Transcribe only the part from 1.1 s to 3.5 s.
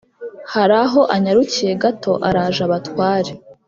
anyarukiye gato araje abatware.